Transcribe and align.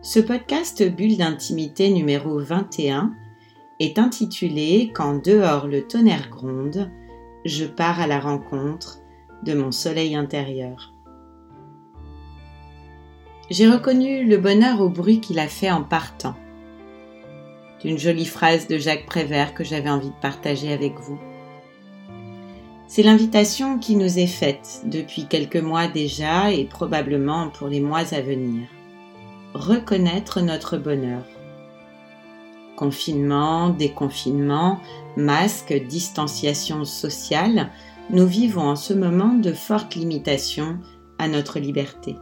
Ce 0.00 0.20
podcast 0.20 0.88
Bulle 0.88 1.16
d'intimité 1.16 1.90
numéro 1.90 2.38
21 2.38 3.14
est 3.80 3.98
intitulé 3.98 4.92
Quand 4.94 5.20
dehors 5.24 5.66
le 5.66 5.88
tonnerre 5.88 6.30
gronde, 6.30 6.88
je 7.44 7.64
pars 7.64 7.98
à 7.98 8.06
la 8.06 8.20
rencontre 8.20 9.00
de 9.42 9.54
mon 9.54 9.72
soleil 9.72 10.14
intérieur. 10.14 10.94
J'ai 13.50 13.68
reconnu 13.68 14.24
le 14.24 14.38
bonheur 14.38 14.80
au 14.80 14.88
bruit 14.88 15.20
qu'il 15.20 15.40
a 15.40 15.48
fait 15.48 15.70
en 15.72 15.82
partant. 15.82 16.36
D'une 17.82 17.98
jolie 17.98 18.26
phrase 18.26 18.68
de 18.68 18.78
Jacques 18.78 19.06
Prévert 19.06 19.52
que 19.52 19.64
j'avais 19.64 19.90
envie 19.90 20.10
de 20.10 20.20
partager 20.22 20.72
avec 20.72 20.94
vous. 21.00 21.18
C'est 22.86 23.02
l'invitation 23.02 23.80
qui 23.80 23.96
nous 23.96 24.20
est 24.20 24.28
faite 24.28 24.82
depuis 24.84 25.26
quelques 25.26 25.56
mois 25.56 25.88
déjà 25.88 26.52
et 26.52 26.66
probablement 26.66 27.48
pour 27.48 27.66
les 27.66 27.80
mois 27.80 28.14
à 28.14 28.20
venir 28.20 28.68
reconnaître 29.54 30.40
notre 30.40 30.76
bonheur. 30.76 31.22
Confinement, 32.76 33.70
déconfinement, 33.70 34.80
masque, 35.16 35.74
distanciation 35.88 36.84
sociale, 36.84 37.70
nous 38.10 38.26
vivons 38.26 38.68
en 38.68 38.76
ce 38.76 38.94
moment 38.94 39.34
de 39.34 39.52
fortes 39.52 39.94
limitations 39.94 40.78
à 41.18 41.28
notre 41.28 41.58
liberté. 41.58 42.16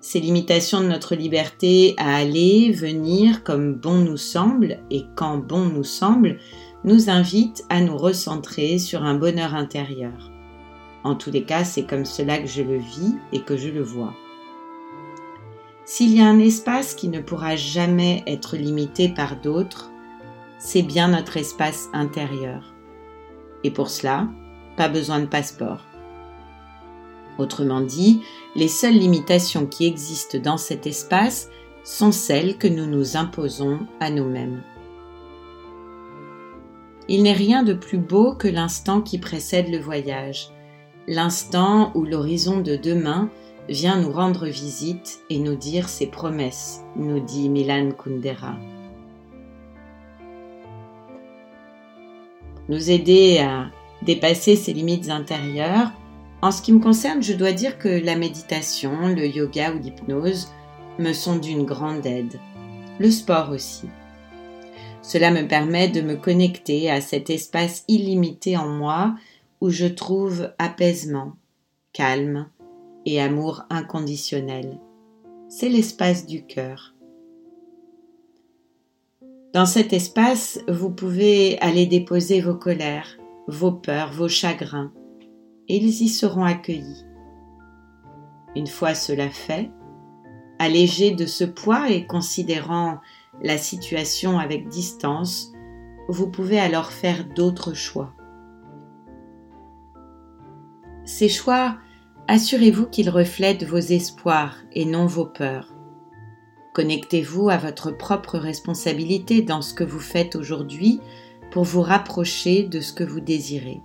Ces 0.00 0.20
limitations 0.20 0.80
de 0.80 0.86
notre 0.86 1.14
liberté 1.14 1.94
à 1.96 2.16
aller, 2.16 2.70
venir 2.70 3.42
comme 3.42 3.74
bon 3.74 3.96
nous 3.96 4.18
semble 4.18 4.78
et 4.90 5.04
quand 5.16 5.38
bon 5.38 5.64
nous 5.64 5.84
semble 5.84 6.38
nous 6.84 7.08
invitent 7.08 7.64
à 7.70 7.80
nous 7.80 7.96
recentrer 7.96 8.78
sur 8.78 9.02
un 9.02 9.14
bonheur 9.14 9.54
intérieur. 9.54 10.30
En 11.02 11.14
tous 11.14 11.30
les 11.30 11.44
cas, 11.44 11.64
c'est 11.64 11.84
comme 11.84 12.04
cela 12.04 12.38
que 12.38 12.46
je 12.46 12.62
le 12.62 12.76
vis 12.76 13.14
et 13.32 13.40
que 13.40 13.56
je 13.56 13.70
le 13.70 13.82
vois. 13.82 14.14
S'il 15.86 16.14
y 16.14 16.20
a 16.22 16.26
un 16.26 16.38
espace 16.38 16.94
qui 16.94 17.08
ne 17.08 17.20
pourra 17.20 17.56
jamais 17.56 18.22
être 18.26 18.56
limité 18.56 19.10
par 19.10 19.40
d'autres, 19.40 19.90
c'est 20.58 20.82
bien 20.82 21.08
notre 21.08 21.36
espace 21.36 21.88
intérieur. 21.92 22.74
Et 23.64 23.70
pour 23.70 23.90
cela, 23.90 24.28
pas 24.78 24.88
besoin 24.88 25.20
de 25.20 25.26
passeport. 25.26 25.84
Autrement 27.38 27.82
dit, 27.82 28.22
les 28.54 28.68
seules 28.68 28.98
limitations 28.98 29.66
qui 29.66 29.86
existent 29.86 30.38
dans 30.38 30.56
cet 30.56 30.86
espace 30.86 31.50
sont 31.82 32.12
celles 32.12 32.56
que 32.56 32.68
nous 32.68 32.86
nous 32.86 33.18
imposons 33.18 33.80
à 34.00 34.10
nous-mêmes. 34.10 34.62
Il 37.08 37.24
n'est 37.24 37.34
rien 37.34 37.62
de 37.62 37.74
plus 37.74 37.98
beau 37.98 38.34
que 38.34 38.48
l'instant 38.48 39.02
qui 39.02 39.18
précède 39.18 39.68
le 39.68 39.78
voyage, 39.78 40.48
l'instant 41.06 41.92
où 41.94 42.04
l'horizon 42.04 42.60
de 42.60 42.76
demain 42.76 43.28
vient 43.68 44.00
nous 44.00 44.12
rendre 44.12 44.46
visite 44.46 45.20
et 45.30 45.38
nous 45.38 45.56
dire 45.56 45.88
ses 45.88 46.06
promesses, 46.06 46.82
nous 46.96 47.20
dit 47.20 47.48
Milan 47.48 47.90
Kundera. 47.92 48.56
Nous 52.68 52.90
aider 52.90 53.38
à 53.38 53.70
dépasser 54.02 54.56
ses 54.56 54.72
limites 54.72 55.10
intérieures. 55.10 55.90
En 56.42 56.50
ce 56.50 56.62
qui 56.62 56.72
me 56.72 56.80
concerne, 56.80 57.22
je 57.22 57.32
dois 57.32 57.52
dire 57.52 57.78
que 57.78 57.88
la 57.88 58.16
méditation, 58.16 59.08
le 59.08 59.26
yoga 59.26 59.72
ou 59.72 59.78
l'hypnose 59.78 60.48
me 60.98 61.12
sont 61.12 61.36
d'une 61.36 61.64
grande 61.64 62.04
aide. 62.06 62.38
Le 62.98 63.10
sport 63.10 63.50
aussi. 63.50 63.88
Cela 65.02 65.30
me 65.30 65.46
permet 65.46 65.88
de 65.88 66.00
me 66.00 66.16
connecter 66.16 66.90
à 66.90 67.00
cet 67.00 67.28
espace 67.28 67.84
illimité 67.88 68.56
en 68.56 68.68
moi 68.68 69.14
où 69.60 69.70
je 69.70 69.86
trouve 69.86 70.52
apaisement, 70.58 71.34
calme, 71.92 72.48
et 73.04 73.20
amour 73.20 73.64
inconditionnel. 73.70 74.80
C'est 75.48 75.68
l'espace 75.68 76.26
du 76.26 76.44
cœur. 76.46 76.94
Dans 79.52 79.66
cet 79.66 79.92
espace, 79.92 80.58
vous 80.68 80.90
pouvez 80.90 81.58
aller 81.60 81.86
déposer 81.86 82.40
vos 82.40 82.56
colères, 82.56 83.16
vos 83.46 83.72
peurs, 83.72 84.12
vos 84.12 84.28
chagrins, 84.28 84.92
et 85.68 85.76
ils 85.76 86.02
y 86.02 86.08
seront 86.08 86.44
accueillis. 86.44 87.04
Une 88.56 88.66
fois 88.66 88.94
cela 88.94 89.30
fait, 89.30 89.70
allégé 90.58 91.12
de 91.12 91.26
ce 91.26 91.44
poids 91.44 91.90
et 91.90 92.06
considérant 92.06 92.98
la 93.42 93.58
situation 93.58 94.38
avec 94.38 94.68
distance, 94.68 95.52
vous 96.08 96.30
pouvez 96.30 96.58
alors 96.58 96.90
faire 96.90 97.24
d'autres 97.24 97.74
choix. 97.74 98.12
Ces 101.04 101.28
choix 101.28 101.76
assurez-vous 102.28 102.86
qu'ils 102.86 103.10
reflètent 103.10 103.64
vos 103.64 103.78
espoirs 103.78 104.56
et 104.72 104.84
non 104.84 105.06
vos 105.06 105.26
peurs. 105.26 105.68
Connectez-vous 106.72 107.50
à 107.50 107.56
votre 107.56 107.90
propre 107.90 108.38
responsabilité 108.38 109.42
dans 109.42 109.62
ce 109.62 109.74
que 109.74 109.84
vous 109.84 110.00
faites 110.00 110.34
aujourd'hui 110.34 111.00
pour 111.50 111.64
vous 111.64 111.82
rapprocher 111.82 112.64
de 112.64 112.80
ce 112.80 112.92
que 112.92 113.04
vous 113.04 113.20
désirez. 113.20 113.80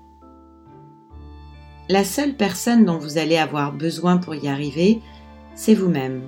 La 1.88 2.04
seule 2.04 2.36
personne 2.36 2.86
dont 2.86 2.98
vous 2.98 3.18
allez 3.18 3.38
avoir 3.38 3.74
besoin 3.74 4.18
pour 4.18 4.36
y 4.36 4.48
arriver, 4.48 5.02
c'est 5.56 5.74
vous-même. 5.74 6.22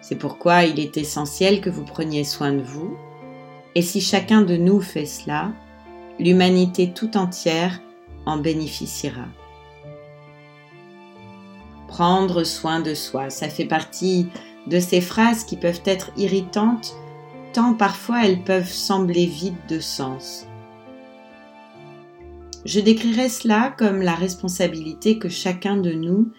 C'est 0.00 0.16
pourquoi 0.18 0.64
il 0.64 0.78
est 0.78 0.96
essentiel 0.96 1.60
que 1.60 1.70
vous 1.70 1.84
preniez 1.84 2.24
soin 2.24 2.52
de 2.52 2.62
vous, 2.62 2.96
et 3.74 3.82
si 3.82 4.00
chacun 4.00 4.42
de 4.42 4.56
nous 4.56 4.80
fait 4.80 5.06
cela, 5.06 5.52
l'humanité 6.20 6.92
tout 6.92 7.16
entière 7.16 7.80
en 8.26 8.36
bénéficiera 8.36 9.26
prendre 11.94 12.42
soin 12.42 12.80
de 12.80 12.92
soi. 12.92 13.30
Ça 13.30 13.48
fait 13.48 13.66
partie 13.66 14.26
de 14.66 14.80
ces 14.80 15.00
phrases 15.00 15.44
qui 15.44 15.56
peuvent 15.56 15.82
être 15.84 16.10
irritantes, 16.16 16.96
tant 17.52 17.72
parfois 17.72 18.26
elles 18.26 18.42
peuvent 18.42 18.72
sembler 18.72 19.26
vides 19.26 19.54
de 19.68 19.78
sens. 19.78 20.48
Je 22.64 22.80
décrirais 22.80 23.28
cela 23.28 23.72
comme 23.78 24.02
la 24.02 24.16
responsabilité 24.16 25.20
que 25.20 25.28
chacun 25.28 25.76
de 25.76 25.92
nous 25.92 26.32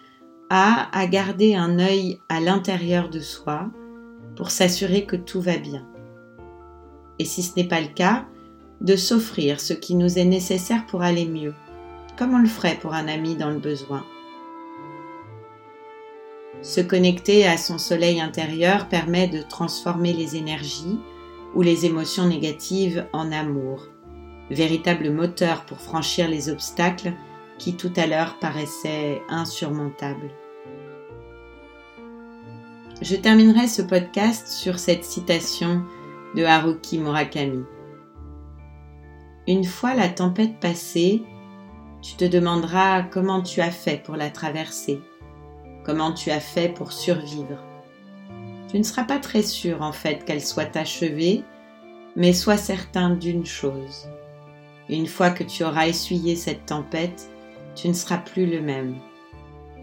a 0.50 0.90
à 0.92 1.08
garder 1.08 1.56
un 1.56 1.80
œil 1.80 2.20
à 2.28 2.42
l'intérieur 2.42 3.10
de 3.10 3.22
soi 3.22 3.70
pour 4.36 4.52
s'assurer 4.52 5.06
que 5.06 5.16
tout 5.16 5.40
va 5.40 5.56
bien. 5.56 5.88
Et 7.18 7.24
si 7.24 7.42
ce 7.42 7.56
n'est 7.56 7.70
pas 7.70 7.80
le 7.80 7.88
cas, 7.88 8.26
de 8.82 8.98
s'offrir 8.98 9.62
ce 9.62 9.72
qui 9.72 9.96
nous 9.96 10.20
est 10.20 10.26
nécessaire 10.26 10.86
pour 10.86 11.02
aller 11.02 11.26
mieux, 11.26 11.54
comme 12.18 12.34
on 12.34 12.40
le 12.40 12.46
ferait 12.46 12.78
pour 12.82 12.94
un 12.94 13.08
ami 13.08 13.38
dans 13.38 13.52
le 13.52 13.60
besoin. 13.60 14.04
Se 16.62 16.82
connecter 16.82 17.46
à 17.46 17.58
son 17.58 17.78
soleil 17.78 18.20
intérieur 18.20 18.88
permet 18.90 19.28
de 19.28 19.42
transformer 19.42 20.14
les 20.14 20.36
énergies 20.36 21.00
ou 21.54 21.62
les 21.62 21.86
émotions 21.86 22.28
négatives 22.28 23.06
en 23.14 23.32
amour, 23.32 23.88
véritable 24.50 25.12
moteur 25.12 25.66
pour 25.66 25.80
franchir 25.80 26.28
les 26.28 26.50
obstacles 26.50 27.14
qui 27.58 27.76
tout 27.76 27.94
à 27.96 28.08
l'heure 28.08 28.38
paraissaient 28.40 29.22
insurmontables. 29.30 30.32
Je 33.02 33.16
terminerai 33.16 33.68
ce 33.68 33.82
podcast 33.82 34.48
sur 34.48 34.80
cette 34.80 35.04
citation 35.04 35.84
de 36.36 36.44
Haruki 36.44 36.98
Murakami. 37.00 37.64
Une 39.48 39.66
fois 39.66 39.94
la 39.94 40.10
tempête 40.10 40.60
passée, 40.60 41.24
tu 42.02 42.16
te 42.16 42.26
demanderas 42.26 43.04
comment 43.04 43.42
tu 43.42 43.62
as 43.62 43.72
fait 43.72 44.02
pour 44.04 44.16
la 44.16 44.30
traverser 44.30 45.02
comment 45.86 46.12
tu 46.12 46.32
as 46.32 46.40
fait 46.40 46.70
pour 46.70 46.92
survivre? 46.92 47.64
Tu 48.70 48.80
ne 48.80 48.84
seras 48.84 49.04
pas 49.04 49.20
très 49.20 49.44
sûr 49.44 49.82
en 49.82 49.92
fait 49.92 50.26
qu'elle 50.26 50.44
soit 50.44 50.76
achevée, 50.76 51.44
mais 52.16 52.34
sois 52.34 52.58
certain 52.58 53.12
d'une 53.12 53.46
chose. 53.46 54.10
Une 54.90 55.08
fois 55.08 55.30
que 55.30 55.44
tu 55.44 55.64
auras 55.64 55.88
essuyé 55.88 56.36
cette 56.36 56.66
tempête, 56.66 57.30
tu 57.76 57.88
ne 57.88 57.94
seras 57.94 58.18
plus 58.18 58.46
le 58.46 58.62
même. 58.62 58.96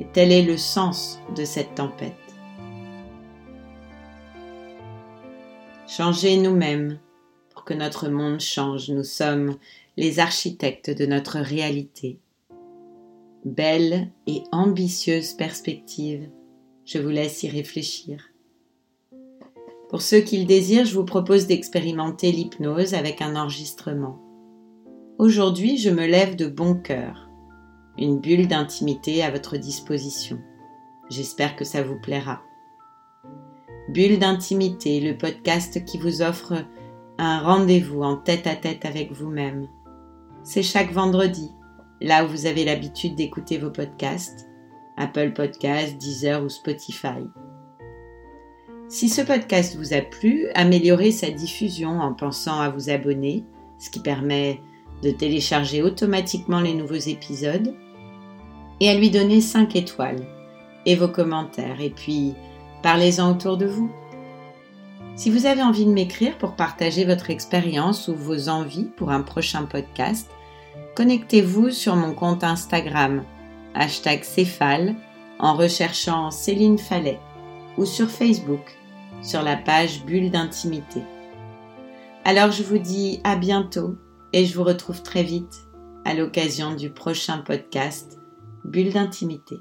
Et 0.01 0.07
tel 0.13 0.33
est 0.33 0.43
le 0.43 0.57
sens 0.57 1.21
de 1.37 1.45
cette 1.45 1.75
tempête. 1.75 2.15
Changer 5.87 6.37
nous-mêmes 6.39 6.99
pour 7.51 7.65
que 7.65 7.75
notre 7.75 8.09
monde 8.09 8.41
change. 8.41 8.89
Nous 8.91 9.05
sommes 9.05 9.57
les 9.97 10.19
architectes 10.19 10.91
de 10.91 11.07
notre 11.07 11.39
réalité 11.39 12.19
belle 13.45 14.11
et 14.27 14.43
ambitieuse 14.53 15.35
perspective. 15.35 16.29
Je 16.85 16.99
vous 16.99 17.09
laisse 17.09 17.43
y 17.43 17.49
réfléchir. 17.49 18.31
Pour 19.89 20.01
ceux 20.01 20.21
qui 20.21 20.39
le 20.39 20.47
désirent, 20.47 20.87
je 20.87 20.95
vous 20.95 21.05
propose 21.05 21.47
d'expérimenter 21.47 22.33
l'hypnose 22.33 22.95
avec 22.95 23.21
un 23.21 23.37
enregistrement. 23.37 24.19
Aujourd'hui, 25.19 25.77
je 25.77 25.91
me 25.91 26.07
lève 26.07 26.37
de 26.37 26.47
bon 26.47 26.75
cœur. 26.75 27.29
Une 27.99 28.19
bulle 28.19 28.49
d'intimité 28.49 29.23
à 29.23 29.31
votre 29.31 29.59
disposition. 29.59 30.39
J'espère 31.11 31.57
que 31.57 31.65
ça 31.65 31.83
vous 31.83 32.01
plaira. 32.01 32.41
Bulle 33.91 34.19
d'intimité, 34.19 35.01
le 35.01 35.19
podcast 35.19 35.85
qui 35.85 35.99
vous 35.99 36.23
offre 36.23 36.65
un 37.19 37.41
rendez-vous 37.41 38.03
en 38.03 38.17
tête 38.17 38.47
à 38.47 38.57
tête 38.57 38.87
avec 38.87 39.13
vous-même. 39.13 39.69
C'est 40.43 40.63
chaque 40.63 40.93
vendredi, 40.93 41.51
là 42.03 42.25
où 42.25 42.29
vous 42.29 42.47
avez 42.47 42.65
l'habitude 42.65 43.15
d'écouter 43.15 43.59
vos 43.59 43.71
podcasts, 43.71 44.49
Apple 44.97 45.33
Podcasts, 45.33 45.97
Deezer 45.97 46.43
ou 46.43 46.49
Spotify. 46.49 47.27
Si 48.89 49.09
ce 49.09 49.23
podcast 49.23 49.77
vous 49.77 49.95
a 49.95 50.01
plu, 50.01 50.49
améliorez 50.55 51.13
sa 51.13 51.31
diffusion 51.31 52.01
en 52.01 52.13
pensant 52.13 52.61
à 52.61 52.69
vous 52.69 52.91
abonner, 52.91 53.45
ce 53.79 53.89
qui 53.89 54.01
permet 54.01 54.61
de 55.03 55.11
télécharger 55.11 55.83
automatiquement 55.83 56.61
les 56.61 56.75
nouveaux 56.75 56.95
épisodes, 56.95 57.75
et 58.81 58.91
à 58.91 58.95
lui 58.95 59.11
donner 59.11 59.41
5 59.41 59.77
étoiles 59.77 60.27
et 60.85 60.97
vos 60.97 61.09
commentaires, 61.09 61.81
et 61.81 61.91
puis 61.91 62.35
parlez-en 62.83 63.31
autour 63.31 63.57
de 63.57 63.67
vous. 63.67 63.91
Si 65.15 65.31
vous 65.31 65.47
avez 65.47 65.63
envie 65.63 65.87
de 65.87 65.93
m'écrire 65.93 66.37
pour 66.39 66.57
partager 66.57 67.05
votre 67.05 67.31
expérience 67.31 68.09
ou 68.09 68.15
vos 68.15 68.49
envies 68.49 68.91
pour 68.97 69.11
un 69.11 69.23
prochain 69.23 69.65
podcast, 69.65 70.29
connectez-vous 70.95 71.71
sur 71.71 71.97
mon 71.97 72.15
compte 72.15 72.45
Instagram, 72.45 73.25
hashtag 73.75 74.25
Céphale, 74.25 74.95
en 75.39 75.55
recherchant 75.55 76.31
Céline 76.31 76.79
Fallet, 76.79 77.19
ou 77.77 77.85
sur 77.85 78.09
Facebook, 78.09 78.77
sur 79.23 79.43
la 79.43 79.57
page 79.57 80.05
Bulle 80.05 80.31
d'intimité. 80.31 81.03
Alors 82.25 82.53
je 82.53 82.63
vous 82.63 82.79
dis 82.79 83.21
à 83.25 83.37
bientôt 83.37 83.97
et 84.33 84.47
je 84.47 84.57
vous 84.57 84.65
retrouve 84.65 85.03
très 85.03 85.23
vite 85.23 85.67
à 86.05 86.15
l'occasion 86.15 86.75
du 86.75 86.91
prochain 86.91 87.39
podcast 87.39 88.21
Bulle 88.65 88.93
d'intimité. 88.93 89.57